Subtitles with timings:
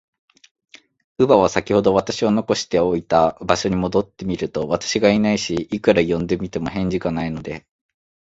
[1.19, 7.67] 乳母は、さきほど私を残しておいた場所に戻ってみると、私がいないし、いくら呼んでみても、返事がないので、